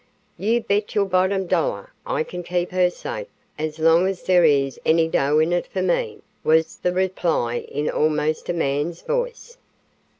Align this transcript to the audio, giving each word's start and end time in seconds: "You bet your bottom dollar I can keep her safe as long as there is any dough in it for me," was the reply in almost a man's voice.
"You 0.39 0.61
bet 0.61 0.95
your 0.95 1.05
bottom 1.05 1.45
dollar 1.45 1.93
I 2.07 2.23
can 2.23 2.41
keep 2.41 2.71
her 2.71 2.89
safe 2.89 3.27
as 3.59 3.77
long 3.77 4.07
as 4.07 4.23
there 4.23 4.43
is 4.43 4.79
any 4.83 5.07
dough 5.07 5.37
in 5.37 5.53
it 5.53 5.67
for 5.67 5.83
me," 5.83 6.21
was 6.43 6.77
the 6.77 6.91
reply 6.91 7.57
in 7.67 7.87
almost 7.87 8.49
a 8.49 8.53
man's 8.53 9.03
voice. 9.03 9.59